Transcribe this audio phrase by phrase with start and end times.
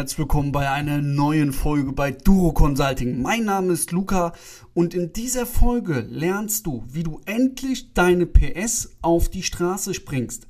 [0.00, 3.20] herzlich willkommen bei einer neuen Folge bei Duro Consulting.
[3.20, 4.32] Mein Name ist Luca
[4.72, 10.46] und in dieser Folge lernst du, wie du endlich deine PS auf die Straße springst.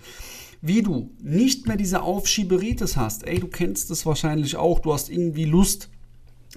[0.63, 3.27] Wie du nicht mehr diese Aufschieberitis hast.
[3.27, 4.79] Ey, du kennst es wahrscheinlich auch.
[4.79, 5.91] Du hast irgendwie Lust,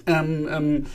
[0.06, 0.86] ähm, ähm,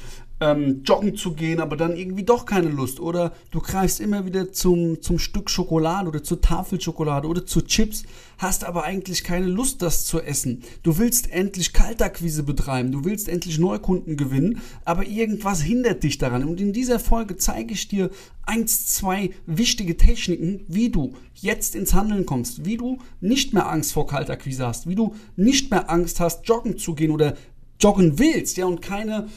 [0.41, 2.99] ähm, joggen zu gehen, aber dann irgendwie doch keine Lust.
[2.99, 8.03] Oder du greifst immer wieder zum, zum Stück Schokolade oder zur Tafel oder zu Chips,
[8.37, 10.63] hast aber eigentlich keine Lust, das zu essen.
[10.83, 16.45] Du willst endlich Kaltakquise betreiben, du willst endlich Neukunden gewinnen, aber irgendwas hindert dich daran.
[16.45, 18.09] Und in dieser Folge zeige ich dir
[18.45, 23.93] eins, zwei wichtige Techniken, wie du jetzt ins Handeln kommst, wie du nicht mehr Angst
[23.93, 27.35] vor Kaltakquise hast, wie du nicht mehr Angst hast, joggen zu gehen oder
[27.79, 29.27] joggen willst, ja, und keine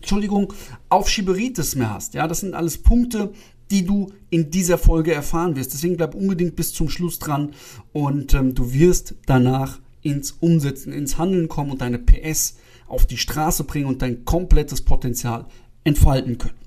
[0.00, 0.52] Entschuldigung,
[0.88, 2.14] Aufschieberitis mehr hast.
[2.14, 3.32] Ja, das sind alles Punkte,
[3.70, 5.74] die du in dieser Folge erfahren wirst.
[5.74, 7.52] Deswegen bleib unbedingt bis zum Schluss dran
[7.92, 13.18] und ähm, du wirst danach ins Umsetzen, ins Handeln kommen und deine PS auf die
[13.18, 15.46] Straße bringen und dein komplettes Potenzial
[15.84, 16.58] entfalten können.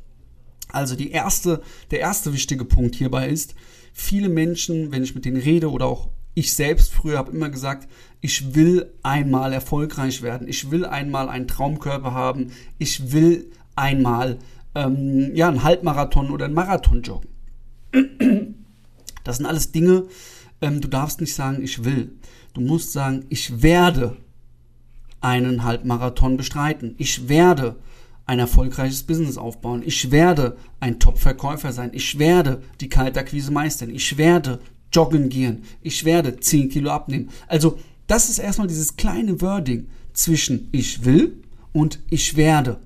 [0.69, 3.55] Also die erste, der erste wichtige Punkt hierbei ist,
[3.93, 7.89] viele Menschen, wenn ich mit denen rede oder auch ich selbst früher habe immer gesagt,
[8.21, 14.37] ich will einmal erfolgreich werden, ich will einmal einen Traumkörper haben, ich will einmal
[14.75, 17.29] ähm, ja, einen Halbmarathon oder einen Marathon joggen.
[19.23, 20.05] Das sind alles Dinge,
[20.61, 22.13] ähm, du darfst nicht sagen, ich will.
[22.53, 24.17] Du musst sagen, ich werde
[25.21, 26.95] einen Halbmarathon bestreiten.
[26.97, 27.77] Ich werde
[28.25, 29.83] ein erfolgreiches Business aufbauen.
[29.85, 31.91] Ich werde ein Top-Verkäufer sein.
[31.93, 33.89] Ich werde die Kaltakquise meistern.
[33.89, 34.59] Ich werde
[34.93, 35.63] joggen gehen.
[35.81, 37.29] Ich werde 10 Kilo abnehmen.
[37.47, 41.41] Also das ist erstmal dieses kleine Wording zwischen ich will
[41.73, 42.79] und ich werde.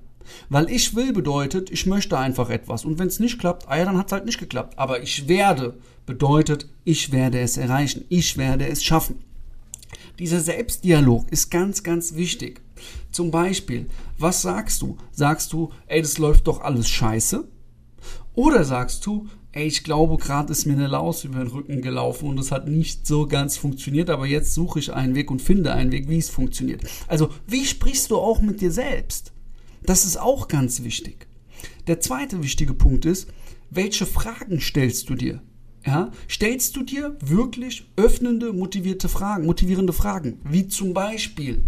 [0.48, 2.84] Weil ich will bedeutet, ich möchte einfach etwas.
[2.84, 4.78] Und wenn es nicht klappt, ah ja, dann hat es halt nicht geklappt.
[4.78, 8.04] Aber ich werde bedeutet, ich werde es erreichen.
[8.08, 9.18] Ich werde es schaffen.
[10.18, 12.60] Dieser Selbstdialog ist ganz, ganz wichtig.
[13.10, 13.86] Zum Beispiel,
[14.18, 14.96] was sagst du?
[15.12, 17.46] Sagst du, ey, das läuft doch alles scheiße?
[18.34, 22.28] Oder sagst du, ey, ich glaube, gerade ist mir eine Laus über den Rücken gelaufen
[22.28, 25.72] und es hat nicht so ganz funktioniert, aber jetzt suche ich einen Weg und finde
[25.72, 26.82] einen Weg, wie es funktioniert.
[27.08, 29.32] Also, wie sprichst du auch mit dir selbst?
[29.82, 31.26] Das ist auch ganz wichtig.
[31.86, 33.28] Der zweite wichtige Punkt ist,
[33.70, 35.42] welche Fragen stellst du dir?
[35.86, 41.64] Ja, stellst du dir wirklich öffnende, motivierte Fragen, motivierende Fragen, wie zum Beispiel,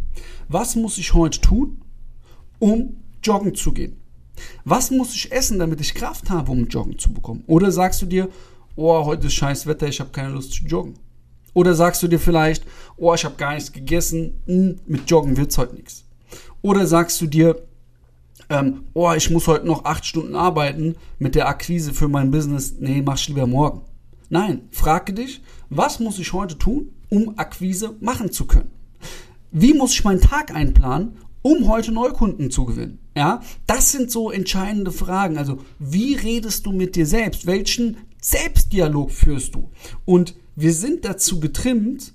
[0.48, 1.80] was muss ich heute tun,
[2.58, 3.96] um joggen zu gehen?
[4.64, 7.44] Was muss ich essen, damit ich Kraft habe, um Joggen zu bekommen?
[7.46, 8.28] Oder sagst du dir,
[8.76, 10.94] oh, heute ist scheiß Wetter, ich habe keine Lust zu joggen?
[11.54, 12.64] Oder sagst du dir vielleicht,
[12.96, 16.04] oh, ich habe gar nichts gegessen, hm, mit Joggen wird es heute nichts?
[16.62, 17.62] Oder sagst du dir,
[18.50, 22.76] ähm, oh, ich muss heute noch acht Stunden arbeiten mit der Akquise für mein Business,
[22.78, 23.82] nee, mach ich lieber morgen.
[24.30, 28.70] Nein, frage dich, was muss ich heute tun, um Akquise machen zu können?
[29.50, 32.98] Wie muss ich meinen Tag einplanen, um heute Neukunden zu gewinnen?
[33.18, 35.38] Ja, das sind so entscheidende Fragen.
[35.38, 37.48] Also, wie redest du mit dir selbst?
[37.48, 39.72] Welchen Selbstdialog führst du?
[40.04, 42.14] Und wir sind dazu getrimmt,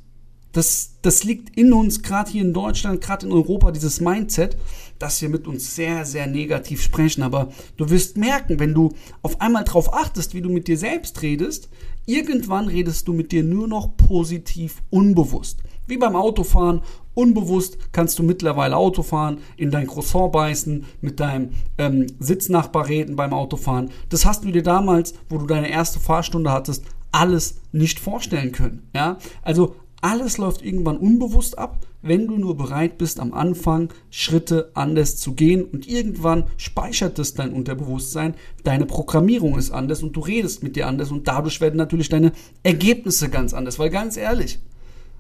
[0.54, 4.56] das, das liegt in uns, gerade hier in Deutschland, gerade in Europa, dieses Mindset,
[5.00, 7.24] dass wir mit uns sehr, sehr negativ sprechen.
[7.24, 8.94] Aber du wirst merken, wenn du
[9.24, 11.70] auf einmal darauf achtest, wie du mit dir selbst redest,
[12.06, 15.64] irgendwann redest du mit dir nur noch positiv unbewusst.
[15.88, 16.82] Wie beim Autofahren.
[17.16, 23.16] Unbewusst kannst du mittlerweile Auto fahren, in dein Croissant beißen, mit deinem ähm, Sitznachbar reden
[23.16, 23.92] beim Autofahren.
[24.10, 28.90] Das hast du dir damals, wo du deine erste Fahrstunde hattest, alles nicht vorstellen können.
[28.96, 29.20] Ja?
[29.44, 35.16] Also alles läuft irgendwann unbewusst ab, wenn du nur bereit bist, am Anfang Schritte anders
[35.16, 40.62] zu gehen und irgendwann speichert es dein Unterbewusstsein, deine Programmierung ist anders und du redest
[40.62, 42.34] mit dir anders und dadurch werden natürlich deine
[42.64, 43.80] Ergebnisse ganz anders.
[43.80, 44.60] Weil ganz ehrlich,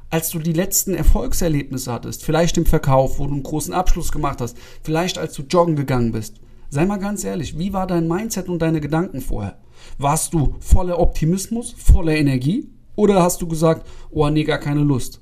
[0.09, 4.41] als du die letzten Erfolgserlebnisse hattest, vielleicht im Verkauf, wo du einen großen Abschluss gemacht
[4.41, 8.49] hast, vielleicht als du joggen gegangen bist, sei mal ganz ehrlich, wie war dein Mindset
[8.49, 9.59] und deine Gedanken vorher?
[9.97, 12.67] Warst du voller Optimismus, voller Energie?
[12.95, 15.21] Oder hast du gesagt, oh nee, gar keine Lust?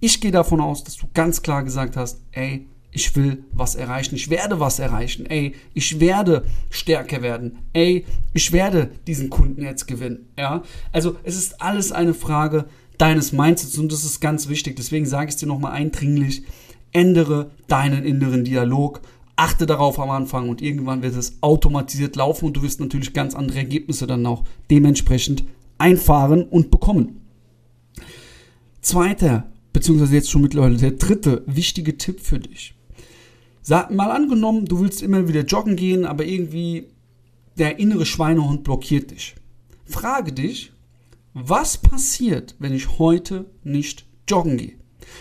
[0.00, 4.14] Ich gehe davon aus, dass du ganz klar gesagt hast, ey, ich will was erreichen,
[4.14, 9.86] ich werde was erreichen, ey, ich werde stärker werden, ey, ich werde diesen Kunden jetzt
[9.86, 10.62] gewinnen, ja.
[10.92, 12.66] Also es ist alles eine Frage
[12.96, 14.76] deines Mindsets und das ist ganz wichtig.
[14.76, 16.42] Deswegen sage ich es dir nochmal eindringlich,
[16.92, 19.00] ändere deinen inneren Dialog,
[19.36, 23.34] achte darauf am Anfang und irgendwann wird es automatisiert laufen und du wirst natürlich ganz
[23.34, 25.44] andere Ergebnisse dann auch dementsprechend
[25.78, 27.20] einfahren und bekommen.
[28.80, 32.74] Zweiter, beziehungsweise jetzt schon mittlerweile der dritte wichtige Tipp für dich.
[33.62, 36.88] Sag mal angenommen, du willst immer wieder joggen gehen, aber irgendwie
[37.58, 39.34] der innere Schweinehund blockiert dich.
[39.84, 40.72] Frage dich,
[41.34, 44.78] was passiert, wenn ich heute nicht joggen gehe?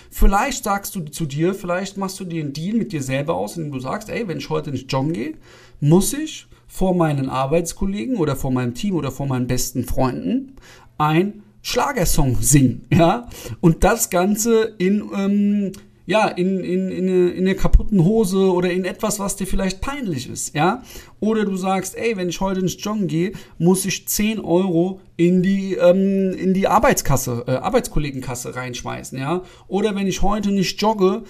[0.09, 3.57] Vielleicht sagst du zu dir, vielleicht machst du dir einen Deal mit dir selber aus,
[3.57, 5.33] indem du sagst, ey, wenn ich heute nicht joggen gehe,
[5.79, 10.55] muss ich vor meinen Arbeitskollegen oder vor meinem Team oder vor meinen besten Freunden
[10.97, 13.27] ein Schlagersong singen, ja,
[13.59, 15.71] und das Ganze in ähm,
[16.07, 19.81] ja, in, in, in, eine, in einer kaputten Hose oder in etwas, was dir vielleicht
[19.81, 20.81] peinlich ist, ja.
[21.19, 25.43] Oder du sagst, ey, wenn ich heute ins Joggen gehe, muss ich 10 Euro in
[25.43, 29.43] die, ähm, in die Arbeitskasse, äh, Arbeitskollegenkasse reinschmeißen, ja.
[29.67, 31.23] Oder wenn ich heute nicht jogge,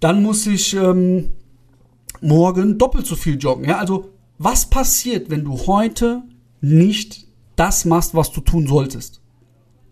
[0.00, 1.28] dann muss ich ähm,
[2.20, 3.78] morgen doppelt so viel joggen, ja.
[3.78, 6.24] Also, was passiert, wenn du heute
[6.60, 9.20] nicht das machst, was du tun solltest?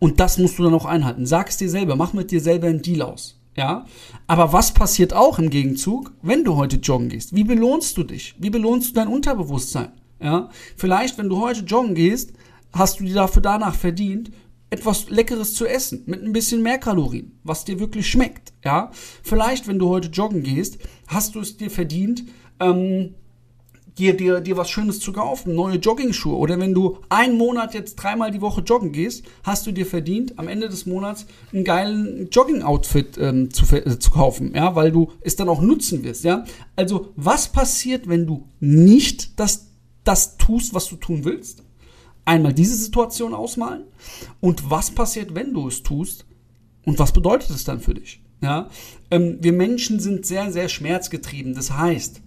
[0.00, 1.26] Und das musst du dann auch einhalten.
[1.26, 3.39] Sag es dir selber, mach mit dir selber einen Deal aus.
[3.60, 3.84] Ja,
[4.26, 7.36] aber was passiert auch im Gegenzug, wenn du heute joggen gehst?
[7.36, 8.34] Wie belohnst du dich?
[8.38, 9.92] Wie belohnst du dein Unterbewusstsein?
[10.18, 10.48] Ja,
[10.78, 12.32] vielleicht, wenn du heute joggen gehst,
[12.72, 14.30] hast du dir dafür danach verdient,
[14.70, 18.54] etwas Leckeres zu essen mit ein bisschen mehr Kalorien, was dir wirklich schmeckt.
[18.64, 18.92] Ja,
[19.22, 22.24] vielleicht, wenn du heute joggen gehst, hast du es dir verdient,
[22.60, 23.14] ähm,
[23.98, 26.36] dir, dir, dir was Schönes zu kaufen, neue Jogging-Schuhe.
[26.36, 30.38] Oder wenn du einen Monat jetzt dreimal die Woche joggen gehst, hast du dir verdient,
[30.38, 35.12] am Ende des Monats einen geilen Jogging-Outfit ähm, zu, äh, zu kaufen, ja, weil du
[35.20, 36.44] es dann auch nutzen wirst, ja.
[36.76, 39.68] Also, was passiert, wenn du nicht das,
[40.04, 41.62] das tust, was du tun willst?
[42.24, 43.84] Einmal diese Situation ausmalen
[44.40, 46.26] und was passiert, wenn du es tust
[46.84, 48.22] und was bedeutet es dann für dich?
[48.42, 48.70] Ja,
[49.10, 51.54] ähm, wir Menschen sind sehr, sehr schmerzgetrieben.
[51.54, 52.22] Das heißt,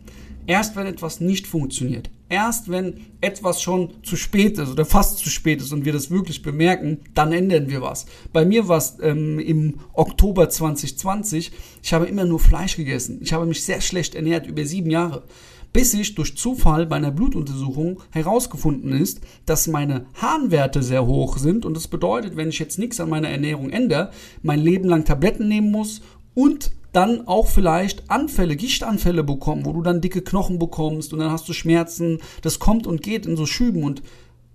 [0.46, 5.30] Erst wenn etwas nicht funktioniert, erst wenn etwas schon zu spät ist oder fast zu
[5.30, 8.06] spät ist und wir das wirklich bemerken, dann ändern wir was.
[8.34, 11.52] Bei mir war es ähm, im Oktober 2020,
[11.82, 13.20] ich habe immer nur Fleisch gegessen.
[13.22, 15.24] Ich habe mich sehr schlecht ernährt über sieben Jahre.
[15.72, 21.66] Bis ich durch Zufall bei einer Blutuntersuchung herausgefunden ist, dass meine Harnwerte sehr hoch sind
[21.66, 24.12] und das bedeutet, wenn ich jetzt nichts an meiner Ernährung ändere,
[24.44, 26.02] mein Leben lang Tabletten nehmen muss
[26.36, 31.32] und dann auch vielleicht Anfälle, Gichtanfälle bekommen, wo du dann dicke Knochen bekommst und dann
[31.32, 32.20] hast du Schmerzen.
[32.42, 33.84] Das kommt und geht in so Schüben.
[33.84, 34.02] Und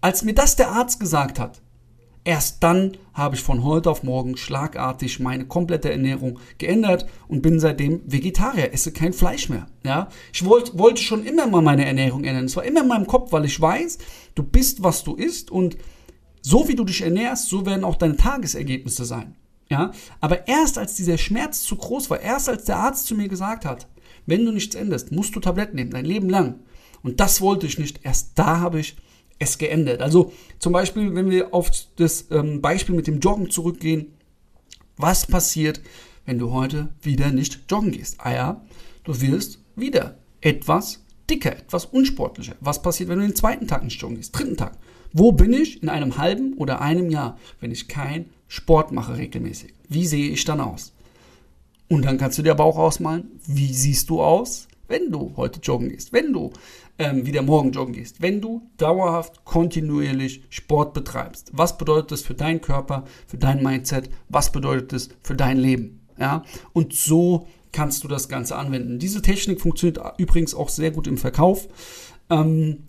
[0.01, 1.61] als mir das der Arzt gesagt hat,
[2.25, 7.59] erst dann habe ich von heute auf morgen schlagartig meine komplette Ernährung geändert und bin
[7.59, 9.67] seitdem Vegetarier, esse kein Fleisch mehr.
[9.85, 12.45] Ja, ich wollte, wollte schon immer mal meine Ernährung ändern.
[12.45, 13.99] Es war immer in meinem Kopf, weil ich weiß,
[14.35, 15.77] du bist, was du isst und
[16.41, 19.35] so wie du dich ernährst, so werden auch deine Tagesergebnisse sein.
[19.71, 23.29] Ja, aber erst als dieser Schmerz zu groß war, erst als der Arzt zu mir
[23.29, 23.87] gesagt hat,
[24.25, 26.61] wenn du nichts änderst, musst du Tabletten nehmen, dein Leben lang.
[27.03, 28.01] Und das wollte ich nicht.
[28.03, 28.97] Erst da habe ich
[29.39, 30.03] es geändert.
[30.03, 34.15] Also zum Beispiel, wenn wir auf das ähm, Beispiel mit dem Joggen zurückgehen,
[34.97, 35.81] was passiert,
[36.27, 38.17] wenn du heute wieder nicht joggen gehst?
[38.19, 38.65] Ah ja,
[39.05, 42.57] du wirst wieder etwas dicker, etwas unsportlicher.
[42.61, 44.37] Was passiert, wenn du den zweiten Tag nicht joggen gehst?
[44.37, 44.77] Dritten Tag.
[45.13, 49.75] Wo bin ich in einem halben oder einem Jahr, wenn ich kein Sport mache regelmäßig.
[49.89, 50.93] Wie sehe ich dann aus?
[51.89, 55.61] Und dann kannst du dir aber auch ausmalen, wie siehst du aus, wenn du heute
[55.61, 56.51] joggen gehst, wenn du
[56.99, 61.51] ähm, wieder morgen joggen gehst, wenn du dauerhaft, kontinuierlich Sport betreibst.
[61.53, 64.11] Was bedeutet das für deinen Körper, für dein Mindset?
[64.29, 66.01] Was bedeutet das für dein Leben?
[66.19, 68.99] Ja, und so kannst du das Ganze anwenden.
[68.99, 71.69] Diese Technik funktioniert übrigens auch sehr gut im Verkauf.
[72.31, 72.88] Ähm,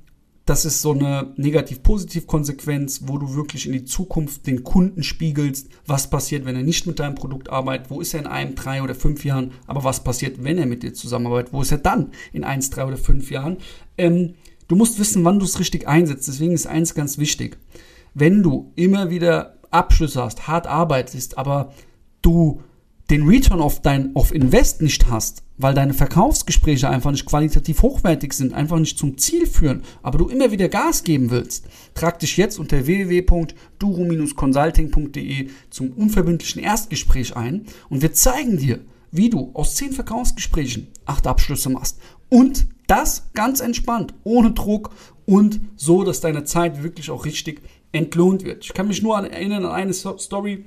[0.50, 6.10] das ist so eine Negativ-Positiv-Konsequenz, wo du wirklich in die Zukunft den Kunden spiegelst, was
[6.10, 8.96] passiert, wenn er nicht mit deinem Produkt arbeitet, wo ist er in einem, drei oder
[8.96, 12.44] fünf Jahren, aber was passiert, wenn er mit dir zusammenarbeitet, wo ist er dann in
[12.44, 13.58] eins, drei oder fünf Jahren.
[13.96, 14.34] Ähm,
[14.68, 17.60] du musst wissen, wann du es richtig einsetzt, deswegen ist eins ganz wichtig.
[18.16, 21.74] Wenn du immer wieder Abschlüsse hast, hart arbeitest, aber
[22.24, 22.64] du
[23.10, 28.32] den Return auf dein auf Invest nicht hast, weil deine Verkaufsgespräche einfach nicht qualitativ hochwertig
[28.34, 32.38] sind, einfach nicht zum Ziel führen, aber du immer wieder Gas geben willst, trag dich
[32.38, 38.80] jetzt unter www.duro-consulting.de zum unverbindlichen Erstgespräch ein und wir zeigen dir,
[39.12, 42.00] wie du aus zehn Verkaufsgesprächen acht Abschlüsse machst
[42.30, 44.92] und das ganz entspannt, ohne Druck
[45.26, 48.66] und so, dass deine Zeit wirklich auch richtig entlohnt wird.
[48.66, 50.66] Ich kann mich nur erinnern an eine Story,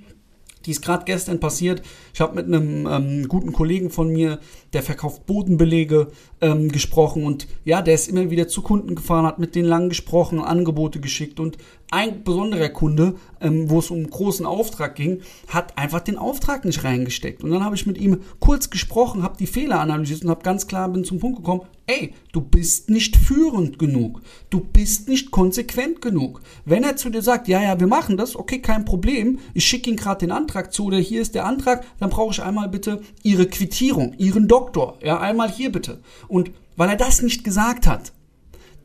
[0.66, 1.82] die ist gerade gestern passiert.
[2.14, 4.38] Ich habe mit einem ähm, guten Kollegen von mir,
[4.72, 6.08] der verkauft Bodenbelege,
[6.40, 9.88] ähm, gesprochen und ja, der ist immer wieder zu Kunden gefahren, hat mit denen lang
[9.88, 11.56] gesprochen, Angebote geschickt und
[11.92, 16.64] ein besonderer Kunde, ähm, wo es um einen großen Auftrag ging, hat einfach den Auftrag
[16.64, 17.44] nicht reingesteckt.
[17.44, 20.66] Und dann habe ich mit ihm kurz gesprochen, habe die Fehler analysiert und habe ganz
[20.66, 24.22] klar bin zum Punkt gekommen, ey, du bist nicht führend genug.
[24.48, 26.40] Du bist nicht konsequent genug.
[26.64, 29.90] Wenn er zu dir sagt, ja, ja, wir machen das, okay, kein Problem, ich schicke
[29.90, 33.02] ihm gerade den Antrag zu oder hier ist der Antrag, dann brauche ich einmal bitte
[33.22, 36.00] Ihre Quittierung, Ihren Doktor, ja, einmal hier bitte.
[36.28, 38.12] Und weil er das nicht gesagt hat,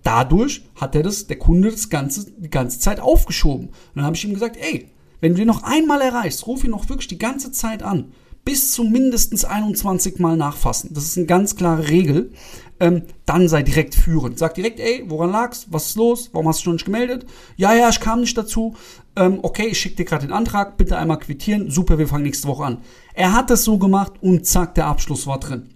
[0.04, 3.68] dadurch hat er das, der Kunde das Ganze die ganze Zeit aufgeschoben.
[3.68, 4.90] Und dann habe ich ihm gesagt, ey,
[5.22, 8.12] wenn du ihn noch einmal erreichst, ruf ihn noch wirklich die ganze Zeit an,
[8.44, 10.94] bis zu mindestens 21 Mal nachfassen.
[10.94, 12.32] Das ist eine ganz klare Regel.
[12.80, 14.40] Ähm, dann sei direkt führend.
[14.40, 15.68] Sag direkt, ey, woran lag's?
[15.70, 16.30] Was ist los?
[16.32, 17.26] Warum hast du schon nicht gemeldet?
[17.56, 18.76] Ja, ja, ich kam nicht dazu.
[19.16, 20.78] Ähm, okay, ich schicke dir gerade den Antrag.
[20.78, 21.72] Bitte einmal quittieren.
[21.72, 22.78] Super, wir fangen nächste Woche an.
[23.18, 25.70] Er hat es so gemacht und zack, der Abschluss war drin.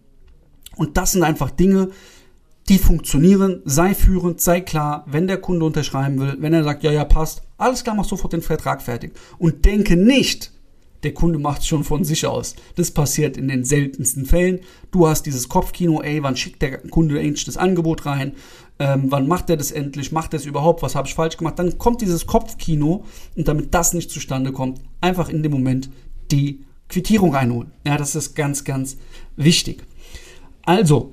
[0.76, 1.90] Und das sind einfach Dinge,
[2.70, 3.64] die funktionieren.
[3.66, 7.42] Sei führend, sei klar, wenn der Kunde unterschreiben will, wenn er sagt, ja, ja, passt,
[7.58, 9.14] alles klar, mach sofort den Vertrag fertig.
[9.40, 10.52] Und denke nicht,
[11.02, 12.56] der Kunde macht es schon von sich aus.
[12.76, 14.60] Das passiert in den seltensten Fällen.
[14.92, 18.34] Du hast dieses Kopfkino, ey, wann schickt der Kunde endlich das Angebot rein?
[18.78, 20.12] Ähm, wann macht er das endlich?
[20.12, 20.84] Macht er es überhaupt?
[20.84, 21.58] Was habe ich falsch gemacht?
[21.58, 23.04] Dann kommt dieses Kopfkino
[23.36, 25.90] und damit das nicht zustande kommt, einfach in dem Moment
[26.32, 27.72] die Quittierung reinholen.
[27.86, 28.98] Ja, das ist ganz, ganz
[29.36, 29.84] wichtig.
[30.64, 31.12] Also,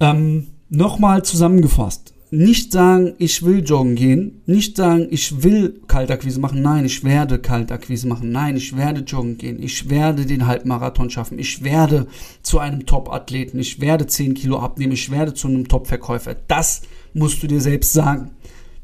[0.00, 6.62] ähm, nochmal zusammengefasst nicht sagen, ich will joggen gehen, nicht sagen, ich will Kaltakquise machen,
[6.62, 11.40] nein, ich werde Kaltakquise machen, nein, ich werde joggen gehen, ich werde den Halbmarathon schaffen,
[11.40, 12.06] ich werde
[12.42, 16.36] zu einem Top-Athleten, ich werde 10 Kilo abnehmen, ich werde zu einem Top-Verkäufer.
[16.46, 16.82] Das
[17.14, 18.30] musst du dir selbst sagen.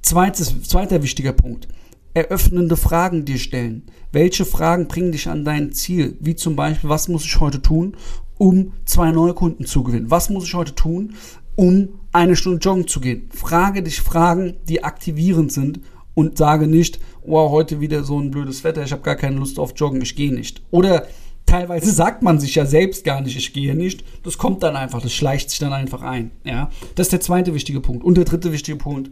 [0.02, 1.68] Zweites, zweiter wichtiger Punkt.
[2.16, 3.82] Eröffnende Fragen dir stellen.
[4.10, 6.16] Welche Fragen bringen dich an dein Ziel?
[6.18, 7.94] Wie zum Beispiel, was muss ich heute tun,
[8.38, 10.10] um zwei neue Kunden zu gewinnen?
[10.10, 11.12] Was muss ich heute tun,
[11.56, 13.28] um eine Stunde joggen zu gehen.
[13.34, 15.80] Frage dich Fragen, die aktivierend sind
[16.14, 19.58] und sage nicht, wow, heute wieder so ein blödes Wetter, ich habe gar keine Lust
[19.58, 20.62] auf Joggen, ich gehe nicht.
[20.70, 21.06] Oder
[21.44, 24.04] teilweise sagt man sich ja selbst gar nicht, ich gehe nicht.
[24.22, 26.30] Das kommt dann einfach, das schleicht sich dann einfach ein.
[26.44, 28.04] Ja, das ist der zweite wichtige Punkt.
[28.04, 29.10] Und der dritte wichtige Punkt,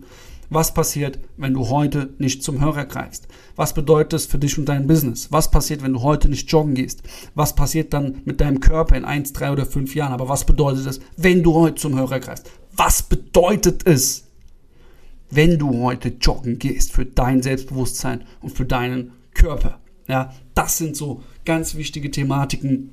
[0.55, 3.27] was passiert, wenn du heute nicht zum Hörer greifst?
[3.57, 5.33] Was bedeutet das für dich und dein Business?
[5.33, 7.03] Was passiert, wenn du heute nicht joggen gehst?
[7.35, 10.13] Was passiert dann mit deinem Körper in eins, drei oder fünf Jahren?
[10.13, 12.51] Aber was bedeutet es, wenn du heute zum Hörer greifst?
[12.77, 14.29] Was bedeutet es,
[15.31, 19.81] wenn du heute joggen gehst für dein Selbstbewusstsein und für deinen Körper?
[20.07, 22.93] Ja, das sind so ganz wichtige Thematiken.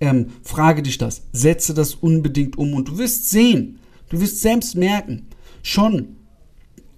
[0.00, 3.78] Ähm, frage dich das, setze das unbedingt um und du wirst sehen,
[4.10, 5.26] du wirst selbst merken,
[5.62, 6.16] schon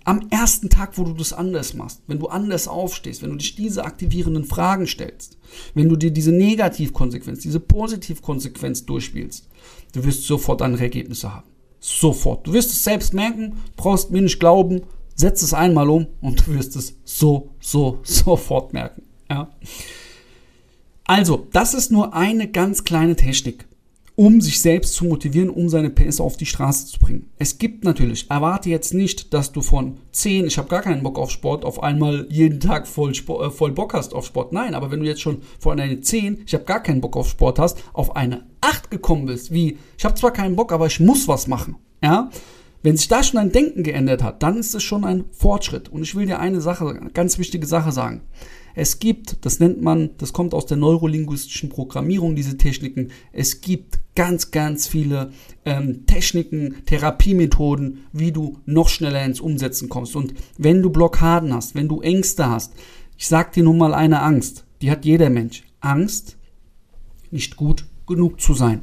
[0.07, 3.57] am ersten Tag, wo du das anders machst, wenn du anders aufstehst, wenn du dich
[3.57, 5.37] diese aktivierenden Fragen stellst,
[5.75, 9.49] wenn du dir diese Negativkonsequenz, diese Positivkonsequenz durchspielst,
[9.93, 11.49] du wirst sofort andere Ergebnisse haben.
[11.81, 12.47] Sofort.
[12.47, 14.83] Du wirst es selbst merken, brauchst mir nicht glauben,
[15.17, 19.03] setz es einmal um und du wirst es so, so, sofort merken.
[19.29, 19.51] Ja.
[21.05, 23.67] Also, das ist nur eine ganz kleine Technik
[24.17, 27.31] um sich selbst zu motivieren, um seine PS auf die Straße zu bringen.
[27.39, 31.19] Es gibt natürlich, erwarte jetzt nicht, dass du von 10, ich habe gar keinen Bock
[31.19, 34.53] auf Sport, auf einmal jeden Tag voll, äh, voll Bock hast auf Sport.
[34.53, 37.29] Nein, aber wenn du jetzt schon von einer 10, ich habe gar keinen Bock auf
[37.29, 40.99] Sport hast, auf eine 8 gekommen bist, wie, ich habe zwar keinen Bock, aber ich
[40.99, 42.31] muss was machen, ja,
[42.83, 45.89] wenn sich da schon dein Denken geändert hat, dann ist es schon ein Fortschritt.
[45.89, 48.23] Und ich will dir eine Sache, eine ganz wichtige Sache sagen.
[48.79, 54.01] Es gibt, das nennt man, das kommt aus der neurolinguistischen Programmierung, diese Techniken, es gibt
[54.15, 55.33] ganz, ganz viele
[55.65, 60.15] ähm, Techniken, Therapiemethoden, wie du noch schneller ins Umsetzen kommst.
[60.15, 62.75] Und wenn du Blockaden hast, wenn du Ängste hast,
[63.17, 65.65] ich sag dir nun mal eine Angst, die hat jeder Mensch.
[65.81, 66.37] Angst,
[67.31, 68.83] nicht gut genug zu sein.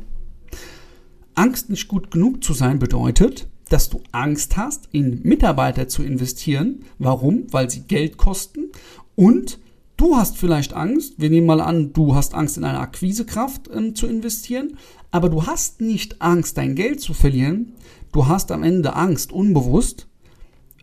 [1.36, 6.84] Angst, nicht gut genug zu sein, bedeutet, dass du Angst hast, in Mitarbeiter zu investieren.
[7.00, 7.46] Warum?
[7.52, 8.72] Weil sie Geld kosten
[9.16, 9.60] und
[9.96, 13.96] Du hast vielleicht Angst, wir nehmen mal an, du hast Angst in eine Akquisekraft ähm,
[13.96, 14.78] zu investieren,
[15.12, 17.74] aber du hast nicht Angst, dein Geld zu verlieren.
[18.12, 20.08] Du hast am Ende Angst, unbewusst,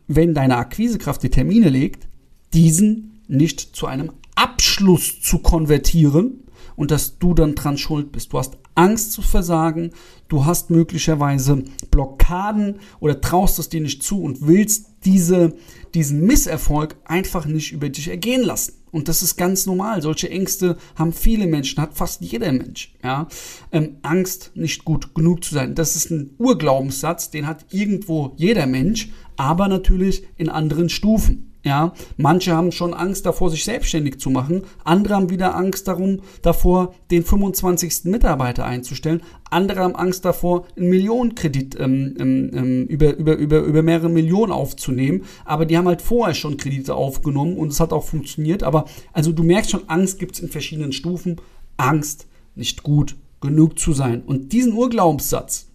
[0.07, 2.09] wenn deine Akquisekraft die Termine legt,
[2.55, 6.45] diesen nicht zu einem Abschluss zu konvertieren
[6.77, 8.33] und dass du dann dran schuld bist.
[8.33, 9.91] Du hast Angst zu versagen,
[10.29, 15.55] du hast möglicherweise Blockaden oder traust es dir nicht zu und willst diese,
[15.95, 18.75] diesen Misserfolg einfach nicht über dich ergehen lassen.
[18.93, 20.03] Und das ist ganz normal.
[20.03, 22.95] Solche Ängste haben viele Menschen, hat fast jeder Mensch.
[23.03, 23.29] Ja?
[23.71, 25.75] Ähm, Angst, nicht gut genug zu sein.
[25.75, 31.50] Das ist ein Urglaubenssatz, den hat irgendwo jeder Mensch, aber natürlich in anderen Stufen.
[31.63, 34.63] Ja, manche haben schon Angst davor, sich selbstständig zu machen.
[34.83, 38.05] Andere haben wieder Angst darum, davor, den 25.
[38.05, 39.23] Mitarbeiter einzustellen.
[39.51, 44.53] Andere haben Angst davor, einen Millionenkredit ähm, ähm, ähm, über, über, über, über mehrere Millionen
[44.53, 45.25] aufzunehmen.
[45.45, 48.63] Aber die haben halt vorher schon Kredite aufgenommen und es hat auch funktioniert.
[48.63, 51.37] Aber also du merkst schon, Angst gibt es in verschiedenen Stufen.
[51.77, 54.23] Angst, nicht gut genug zu sein.
[54.23, 55.67] Und diesen Urglaubenssatz,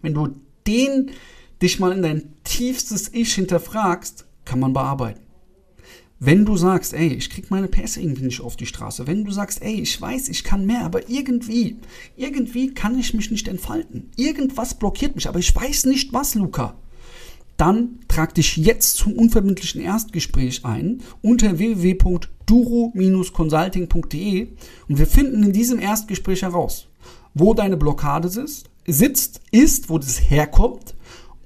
[0.00, 0.28] wenn du
[0.66, 1.10] den
[1.60, 5.20] dich mal in dein tiefstes Ich hinterfragst, kann man bearbeiten.
[6.20, 9.30] Wenn du sagst, ey, ich krieg meine PS irgendwie nicht auf die Straße, wenn du
[9.30, 11.76] sagst, ey, ich weiß, ich kann mehr, aber irgendwie,
[12.16, 14.10] irgendwie kann ich mich nicht entfalten.
[14.16, 16.74] Irgendwas blockiert mich, aber ich weiß nicht was, Luca.
[17.56, 24.48] dann trag dich jetzt zum unverbindlichen Erstgespräch ein unter www.duro-consulting.de
[24.88, 26.88] und wir finden in diesem Erstgespräch heraus,
[27.34, 30.96] wo deine Blockade sitzt, ist, wo das herkommt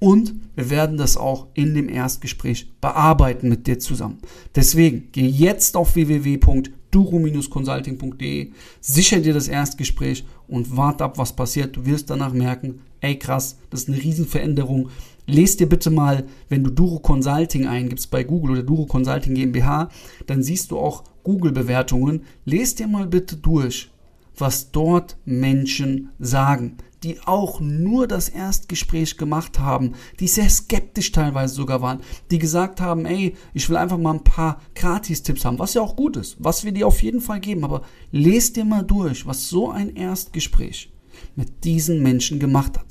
[0.03, 4.17] und wir werden das auch in dem Erstgespräch bearbeiten mit dir zusammen.
[4.53, 11.77] Deswegen geh jetzt auf www.duro-consulting.de, sicher dir das Erstgespräch und warte ab, was passiert.
[11.77, 14.89] Du wirst danach merken, ey krass, das ist eine Riesenveränderung.
[15.25, 19.87] Lest dir bitte mal, wenn du Duro Consulting eingibst bei Google oder Duro Consulting GmbH,
[20.27, 22.23] dann siehst du auch Google-Bewertungen.
[22.43, 23.89] Lest dir mal bitte durch,
[24.37, 31.53] was dort Menschen sagen, die auch nur das Erstgespräch gemacht haben, die sehr skeptisch teilweise
[31.55, 35.73] sogar waren, die gesagt haben, ey, ich will einfach mal ein paar Gratis-Tipps haben, was
[35.73, 37.81] ja auch gut ist, was wir dir auf jeden Fall geben, aber
[38.11, 40.91] lest dir mal durch, was so ein Erstgespräch
[41.35, 42.87] mit diesen Menschen gemacht hat.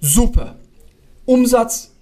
[0.00, 0.58] Super.
[1.24, 1.92] Umsatz,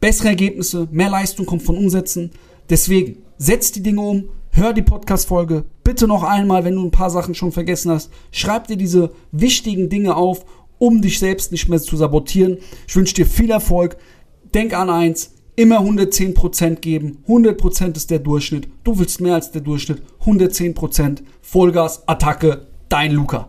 [0.00, 2.30] bessere Ergebnisse, mehr Leistung kommt von Umsätzen.
[2.68, 7.10] Deswegen, setz die Dinge um, hör die Podcast-Folge bitte noch einmal, wenn du ein paar
[7.10, 8.12] Sachen schon vergessen hast.
[8.30, 10.44] Schreib dir diese wichtigen Dinge auf,
[10.78, 12.58] um dich selbst nicht mehr zu sabotieren.
[12.86, 13.96] Ich wünsche dir viel Erfolg.
[14.54, 17.24] Denk an eins, immer 110% geben.
[17.26, 18.68] 100% ist der Durchschnitt.
[18.84, 20.00] Du willst mehr als der Durchschnitt.
[20.24, 23.48] 110% Vollgas, Attacke, dein Luca.